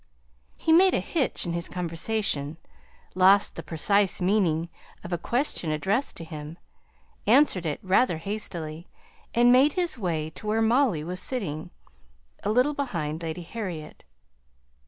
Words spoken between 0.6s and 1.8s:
made a hitch in his